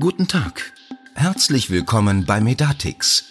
[0.00, 0.72] Guten Tag.
[1.16, 3.28] Herzlich willkommen bei Medatix.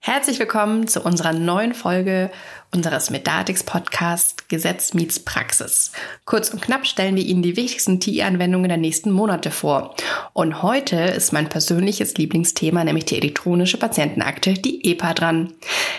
[0.00, 2.28] Herzlich willkommen zu unserer neuen Folge
[2.74, 5.92] unseres Medatix Podcast Gesetz meets Praxis.
[6.24, 9.94] Kurz und knapp stellen wir Ihnen die wichtigsten TI-Anwendungen der nächsten Monate vor.
[10.32, 15.52] Und heute ist mein persönliches Lieblingsthema, nämlich die elektronische Patientenakte, die EPA dran.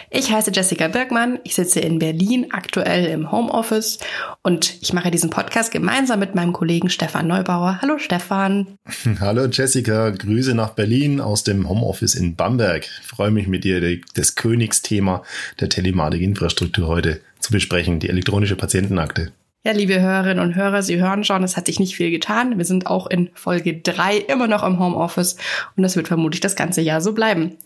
[0.10, 4.00] Ich heiße Jessica Birkmann, ich sitze in Berlin, aktuell im Homeoffice
[4.42, 7.80] und ich mache diesen Podcast gemeinsam mit meinem Kollegen Stefan Neubauer.
[7.82, 8.78] Hallo Stefan.
[9.20, 12.84] Hallo Jessica, Grüße nach Berlin aus dem Homeoffice in Bamberg.
[12.84, 15.24] Ich freue mich mit dir das Königsthema
[15.60, 19.32] der Telematik-Infrastruktur Infrastruktur heute zu besprechen, die elektronische Patientenakte.
[19.64, 22.58] Ja, liebe Hörerinnen und Hörer, Sie hören schon, es hat sich nicht viel getan.
[22.58, 25.38] Wir sind auch in Folge 3 immer noch im Homeoffice
[25.76, 27.58] und das wird vermutlich das ganze Jahr so bleiben.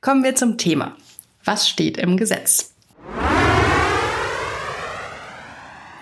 [0.00, 0.96] Kommen wir zum Thema.
[1.44, 2.71] Was steht im Gesetz?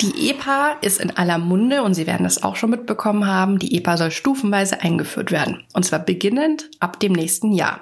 [0.01, 3.59] Die EPA ist in aller Munde und Sie werden das auch schon mitbekommen haben.
[3.59, 5.65] Die EPA soll stufenweise eingeführt werden.
[5.75, 7.81] Und zwar beginnend ab dem nächsten Jahr.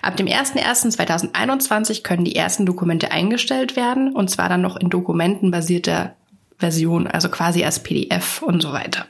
[0.00, 6.14] Ab dem 01.01.2021 können die ersten Dokumente eingestellt werden und zwar dann noch in dokumentenbasierter
[6.58, 9.06] Version, also quasi als PDF und so weiter.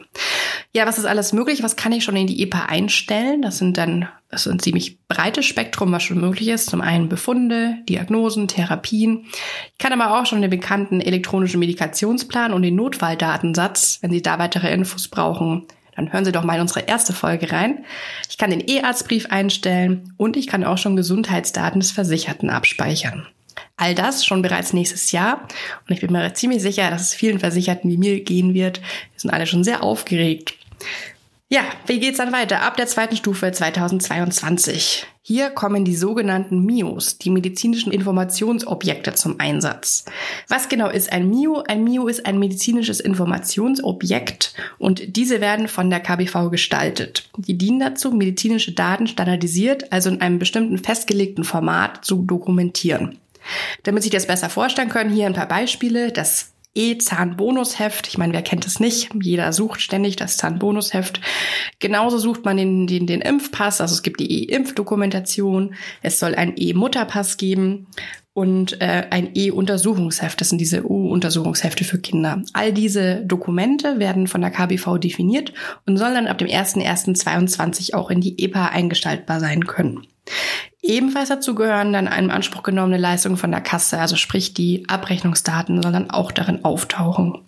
[0.72, 1.62] Ja, was ist alles möglich?
[1.62, 3.42] Was kann ich schon in die EPA einstellen?
[3.42, 6.69] Das sind dann, das ist ein ziemlich breites Spektrum, was schon möglich ist.
[6.69, 9.27] Zum einen Befunde, Diagnosen, Therapien.
[9.72, 14.38] Ich kann aber auch schon den bekannten elektronischen Medikationsplan und den Notfalldatensatz, wenn Sie da
[14.38, 15.66] weitere Infos brauchen,
[15.97, 17.84] dann hören Sie doch mal in unsere erste Folge rein.
[18.28, 23.27] Ich kann den E-Arztbrief einstellen und ich kann auch schon Gesundheitsdaten des Versicherten abspeichern.
[23.77, 25.46] All das schon bereits nächstes Jahr.
[25.86, 28.80] Und ich bin mir ziemlich sicher, dass es vielen Versicherten wie mir gehen wird.
[28.80, 30.55] Wir sind alle schon sehr aufgeregt.
[31.48, 32.62] Ja, wie geht's dann weiter?
[32.62, 35.06] Ab der zweiten Stufe 2022.
[35.22, 40.04] Hier kommen die sogenannten MIOs, die medizinischen Informationsobjekte zum Einsatz.
[40.48, 41.62] Was genau ist ein MIO?
[41.66, 47.28] Ein MIO ist ein medizinisches Informationsobjekt und diese werden von der KBV gestaltet.
[47.36, 53.19] Die dienen dazu, medizinische Daten standardisiert, also in einem bestimmten festgelegten Format zu dokumentieren.
[53.83, 56.12] Damit Sie das besser vorstellen können, hier ein paar Beispiele.
[56.12, 58.07] Das E-Zahnbonusheft.
[58.07, 59.11] Ich meine, wer kennt es nicht?
[59.21, 61.21] Jeder sucht ständig das Zahnbonusheft.
[61.79, 63.81] Genauso sucht man den, den, den Impfpass.
[63.81, 65.75] Also es gibt die E-Impfdokumentation.
[66.03, 67.87] Es soll ein E-Mutterpass geben
[68.34, 70.39] und äh, ein E-Untersuchungsheft.
[70.39, 72.43] Das sind diese U-Untersuchungshefte für Kinder.
[72.53, 75.55] All diese Dokumente werden von der KBV definiert
[75.87, 80.07] und sollen dann ab dem 01.01.2022 auch in die EPA eingestaltbar sein können.
[80.86, 85.82] Ebenfalls dazu gehören dann einem Anspruch genommene Leistungen von der Kasse, also sprich die Abrechnungsdaten
[85.82, 87.38] sollen dann auch darin auftauchen.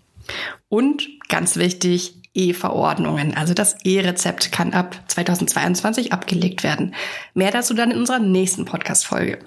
[0.68, 3.36] Und ganz wichtig, E-Verordnungen.
[3.36, 6.94] Also das E-Rezept kann ab 2022 abgelegt werden.
[7.34, 9.38] Mehr dazu dann in unserer nächsten Podcast-Folge.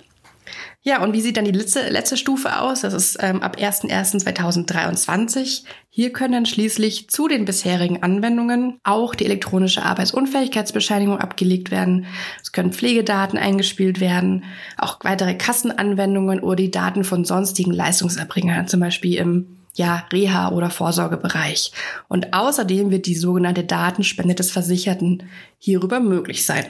[0.84, 2.82] Ja, und wie sieht dann die letzte, letzte Stufe aus?
[2.82, 5.62] Das ist ähm, ab 01.01.2023.
[5.90, 12.08] Hier können dann schließlich zu den bisherigen Anwendungen auch die elektronische Arbeitsunfähigkeitsbescheinigung abgelegt werden.
[12.42, 14.44] Es können Pflegedaten eingespielt werden,
[14.76, 20.72] auch weitere Kassenanwendungen oder die Daten von sonstigen Leistungserbringern, zum Beispiel im ja, Reha- oder
[20.72, 21.74] Vorsorgebereich.
[22.08, 26.66] Und außerdem wird die sogenannte Datenspende des Versicherten hierüber möglich sein.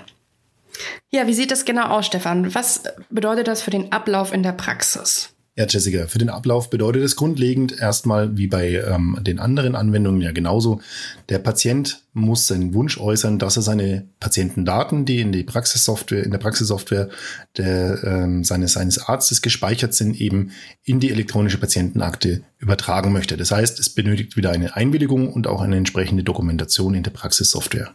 [1.10, 2.54] Ja, wie sieht das genau aus, Stefan?
[2.56, 5.30] Was bedeutet das für den Ablauf in der Praxis?
[5.58, 10.22] Ja, Jessica, für den Ablauf bedeutet es grundlegend erstmal wie bei ähm, den anderen Anwendungen
[10.22, 10.80] ja genauso.
[11.28, 16.32] Der Patient muss seinen Wunsch äußern, dass er seine Patientendaten, die in die Praxissoftware, in
[16.32, 17.10] der Praxissoftware
[17.58, 20.52] der, ähm, seines, seines Arztes gespeichert sind, eben
[20.84, 23.36] in die elektronische Patientenakte übertragen möchte.
[23.36, 27.92] Das heißt, es benötigt wieder eine Einwilligung und auch eine entsprechende Dokumentation in der Praxissoftware.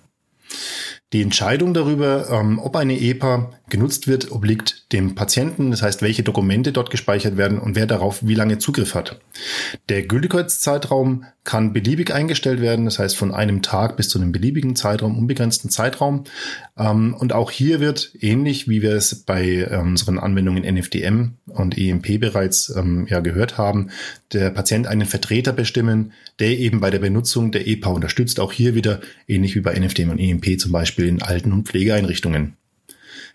[1.13, 6.25] Die Entscheidung darüber, ähm, ob eine EPA genutzt wird, obliegt dem Patienten, das heißt, welche
[6.25, 9.21] Dokumente dort gespeichert werden und wer darauf wie lange Zugriff hat.
[9.89, 14.75] Der Gültigkeitszeitraum kann beliebig eingestellt werden, das heißt von einem Tag bis zu einem beliebigen
[14.75, 16.25] Zeitraum, unbegrenzten Zeitraum.
[16.77, 21.79] Ähm, und auch hier wird, ähnlich wie wir es bei äh, unseren Anwendungen NFDM und
[21.79, 23.91] EMP bereits ähm, gehört haben,
[24.33, 28.41] der Patient einen Vertreter bestimmen, der eben bei der Benutzung der EPA unterstützt.
[28.41, 32.57] Auch hier wieder ähnlich wie bei NFDM und EMP zum Beispiel in Alten- und Pflegeeinrichtungen.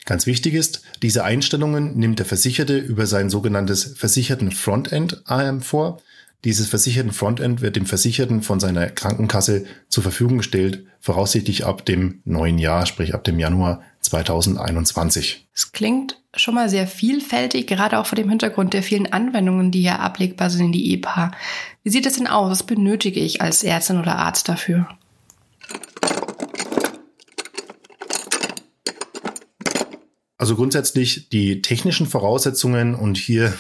[0.06, 6.02] Ganz wichtig ist, diese Einstellungen nimmt der Versicherte über sein sogenanntes versicherten Frontend ähm, vor.
[6.44, 12.22] Dieses versicherten Frontend wird dem Versicherten von seiner Krankenkasse zur Verfügung gestellt, voraussichtlich ab dem
[12.26, 15.48] neuen Jahr, sprich ab dem Januar 2021.
[15.54, 19.82] Es klingt schon mal sehr vielfältig, gerade auch vor dem Hintergrund der vielen Anwendungen, die
[19.82, 21.32] hier ablegbar sind in die EPA.
[21.84, 22.50] Wie sieht es denn aus?
[22.50, 24.88] Was benötige ich als Ärztin oder Arzt dafür?
[30.42, 33.54] Also grundsätzlich die technischen Voraussetzungen und hier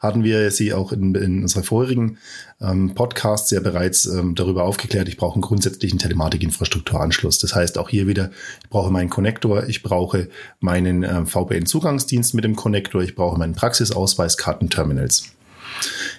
[0.00, 2.18] hatten wir sie auch in, in unserer vorherigen
[2.60, 5.06] ähm, Podcasts ja bereits ähm, darüber aufgeklärt.
[5.06, 7.38] Ich brauche einen grundsätzlichen Telematikinfrastrukturanschluss.
[7.38, 8.32] Das heißt auch hier wieder,
[8.64, 10.28] ich brauche meinen Connector, ich brauche
[10.58, 15.26] meinen äh, VPN-Zugangsdienst mit dem Connector, ich brauche meinen Praxisausweis, Kartenterminals.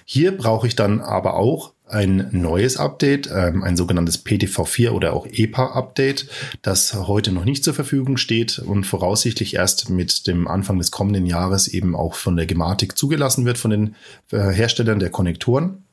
[0.06, 5.26] Hier brauche ich dann aber auch ein neues Update, ähm, ein sogenanntes PTV4 oder auch
[5.26, 6.28] EPA-Update,
[6.62, 11.26] das heute noch nicht zur Verfügung steht und voraussichtlich erst mit dem Anfang des kommenden
[11.26, 13.94] Jahres eben auch von der Gematik zugelassen wird von den
[14.32, 15.85] äh, Herstellern der Konnektoren.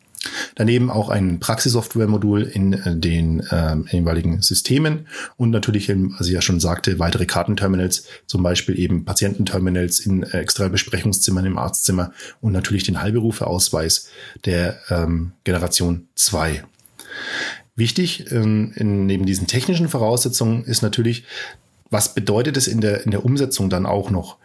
[0.56, 6.42] Daneben auch ein Praxissoftware-Modul in äh, den äh, jeweiligen Systemen und natürlich, was ich ja
[6.42, 12.54] schon sagte, weitere Kartenterminals, zum Beispiel eben Patiententerminals in äh, extra Besprechungszimmern im Arztzimmer und
[12.54, 14.10] natürlich den Heilberufeausweis
[14.46, 16.64] der ähm, Generation 2.
[17.76, 21.26] Wichtig ähm, in, neben diesen technischen Voraussetzungen ist natürlich,
[21.90, 24.38] was bedeutet es in der, in der Umsetzung dann auch noch?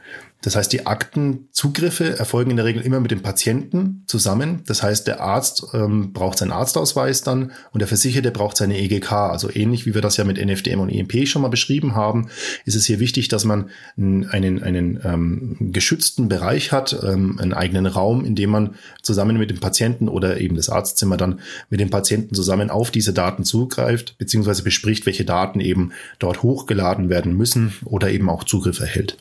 [0.42, 4.62] Das heißt, die Aktenzugriffe erfolgen in der Regel immer mit dem Patienten zusammen.
[4.66, 9.12] Das heißt, der Arzt ähm, braucht seinen Arztausweis dann und der Versicherte braucht seine EGK.
[9.12, 12.28] Also ähnlich wie wir das ja mit NFDM und EMP schon mal beschrieben haben,
[12.64, 17.86] ist es hier wichtig, dass man einen, einen ähm, geschützten Bereich hat, ähm, einen eigenen
[17.86, 21.90] Raum, in dem man zusammen mit dem Patienten oder eben das Arztzimmer dann mit dem
[21.90, 27.72] Patienten zusammen auf diese Daten zugreift, beziehungsweise bespricht, welche Daten eben dort hochgeladen werden müssen
[27.84, 29.16] oder eben auch Zugriff erhält.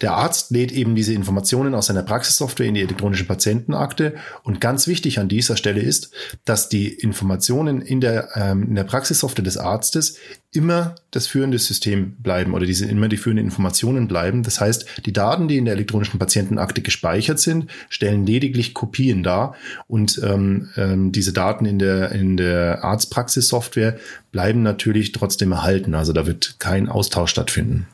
[0.00, 4.14] Der Arzt lädt eben diese Informationen aus seiner Praxissoftware in die elektronische Patientenakte.
[4.44, 6.12] Und ganz wichtig an dieser Stelle ist,
[6.44, 10.16] dass die Informationen in der, ähm, in der Praxissoftware des Arztes
[10.52, 14.44] immer das führende System bleiben oder diese immer die führenden Informationen bleiben.
[14.44, 19.56] Das heißt, die Daten, die in der elektronischen Patientenakte gespeichert sind, stellen lediglich Kopien dar
[19.88, 23.98] und ähm, ähm, diese Daten in der in der Arztpraxissoftware
[24.30, 25.94] bleiben natürlich trotzdem erhalten.
[25.94, 27.86] Also da wird kein Austausch stattfinden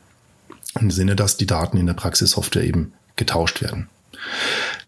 [0.79, 3.89] im Sinne, dass die Daten in der Praxissoftware eben getauscht werden.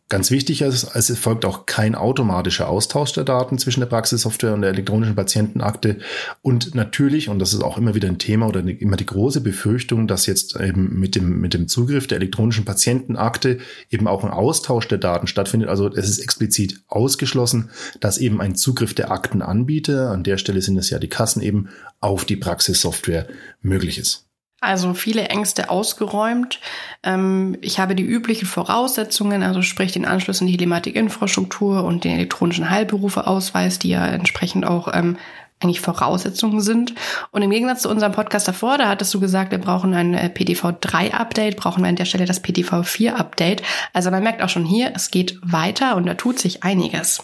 [0.10, 4.62] Ganz wichtig ist, es erfolgt auch kein automatischer Austausch der Daten zwischen der Praxissoftware und
[4.62, 5.98] der elektronischen Patientenakte.
[6.42, 10.08] Und natürlich, und das ist auch immer wieder ein Thema oder immer die große Befürchtung,
[10.08, 13.58] dass jetzt eben mit dem, mit dem Zugriff der elektronischen Patientenakte
[13.90, 15.68] eben auch ein Austausch der Daten stattfindet.
[15.68, 17.70] Also es ist explizit ausgeschlossen,
[18.00, 21.68] dass eben ein Zugriff der Aktenanbieter, an der Stelle sind es ja die Kassen eben,
[22.00, 23.28] auf die Praxissoftware
[23.62, 24.27] möglich ist.
[24.60, 26.60] Also viele Ängste ausgeräumt.
[27.04, 32.14] Ähm, ich habe die üblichen Voraussetzungen, also sprich den Anschluss in die Telematikinfrastruktur und den
[32.14, 35.18] elektronischen Heilberufeausweis, die ja entsprechend auch ähm,
[35.60, 36.94] eigentlich Voraussetzungen sind.
[37.32, 40.32] Und im Gegensatz zu unserem Podcast davor, da hattest du gesagt, wir brauchen ein äh,
[40.34, 43.62] PDV3-Update, brauchen wir an der Stelle das PDV4-Update.
[43.94, 47.24] Also man merkt auch schon hier, es geht weiter und da tut sich einiges.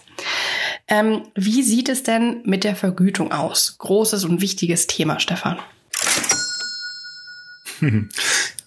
[0.87, 3.77] Ähm, wie sieht es denn mit der Vergütung aus?
[3.79, 5.57] Großes und wichtiges Thema, Stefan.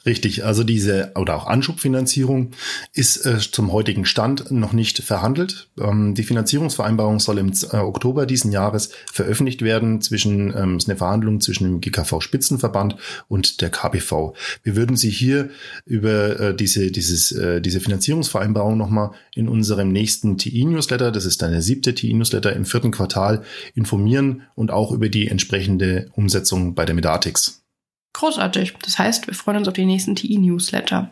[0.06, 2.52] Richtig, also diese oder auch Anschubfinanzierung
[2.92, 5.68] ist äh, zum heutigen Stand noch nicht verhandelt.
[5.80, 10.00] Ähm, die Finanzierungsvereinbarung soll im äh, Oktober diesen Jahres veröffentlicht werden.
[10.00, 12.96] Zwischen ähm, ist eine Verhandlung zwischen dem GKV Spitzenverband
[13.26, 14.34] und der KBV.
[14.62, 15.50] Wir würden Sie hier
[15.86, 21.62] über äh, diese dieses äh, diese Finanzierungsvereinbarung nochmal in unserem nächsten TI-Newsletter, das ist eine
[21.62, 23.42] siebte TI-Newsletter im vierten Quartal,
[23.74, 27.65] informieren und auch über die entsprechende Umsetzung bei der Medatix.
[28.16, 28.74] Großartig.
[28.82, 31.10] Das heißt, wir freuen uns auf die nächsten TI-Newsletter.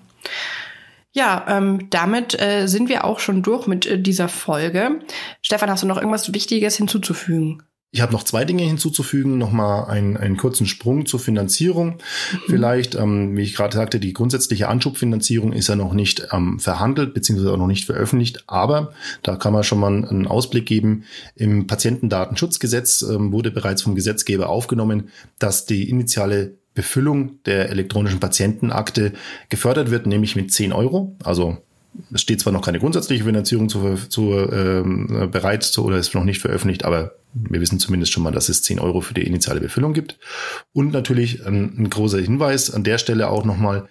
[1.13, 5.01] Ja, ähm, damit äh, sind wir auch schon durch mit äh, dieser Folge.
[5.43, 7.63] Stefan, hast du noch irgendwas Wichtiges hinzuzufügen?
[7.91, 9.37] Ich habe noch zwei Dinge hinzuzufügen.
[9.37, 11.89] Nochmal einen, einen kurzen Sprung zur Finanzierung.
[11.89, 12.39] Mhm.
[12.47, 17.13] Vielleicht, ähm, wie ich gerade sagte, die grundsätzliche Anschubfinanzierung ist ja noch nicht ähm, verhandelt,
[17.13, 18.45] beziehungsweise auch noch nicht veröffentlicht.
[18.47, 21.05] Aber da kann man schon mal einen Ausblick geben.
[21.37, 29.13] Im Patientendatenschutzgesetz ähm, wurde bereits vom Gesetzgeber aufgenommen, dass die initiale Befüllung der elektronischen Patientenakte
[29.49, 31.17] gefördert wird, nämlich mit 10 Euro.
[31.23, 31.59] Also
[32.13, 36.25] es steht zwar noch keine grundsätzliche Finanzierung zu, zu, ähm, bereit zu, oder ist noch
[36.25, 39.61] nicht veröffentlicht, aber wir wissen zumindest schon mal, dass es 10 Euro für die initiale
[39.61, 40.19] Befüllung gibt.
[40.73, 43.89] Und natürlich ein, ein großer Hinweis an der Stelle auch nochmal,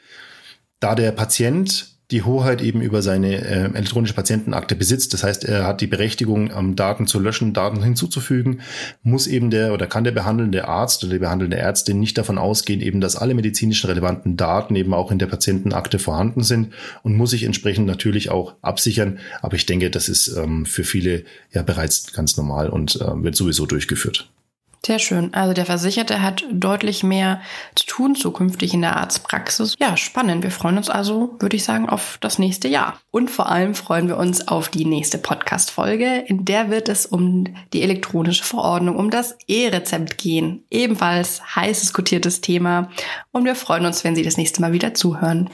[0.80, 5.14] da der Patient die Hoheit eben über seine äh, elektronische Patientenakte besitzt.
[5.14, 8.62] Das heißt, er hat die Berechtigung, ähm, Daten zu löschen, Daten hinzuzufügen,
[9.02, 12.82] muss eben der oder kann der behandelnde Arzt oder die behandelnde Ärztin nicht davon ausgehen,
[12.82, 17.32] eben, dass alle medizinischen relevanten Daten eben auch in der Patientenakte vorhanden sind und muss
[17.32, 19.20] sich entsprechend natürlich auch absichern.
[19.42, 23.36] Aber ich denke, das ist ähm, für viele ja bereits ganz normal und äh, wird
[23.36, 24.30] sowieso durchgeführt.
[24.86, 25.34] Sehr schön.
[25.34, 27.42] Also der Versicherte hat deutlich mehr
[27.74, 29.76] zu tun zukünftig in der Arztpraxis.
[29.80, 30.44] Ja, spannend.
[30.44, 33.00] Wir freuen uns also, würde ich sagen, auf das nächste Jahr.
[33.10, 36.26] Und vor allem freuen wir uns auf die nächste Podcast-Folge.
[36.28, 40.66] In der wird es um die elektronische Verordnung, um das E-Rezept gehen.
[40.70, 42.90] Ebenfalls heiß diskutiertes Thema.
[43.32, 45.50] Und wir freuen uns, wenn Sie das nächste Mal wieder zuhören.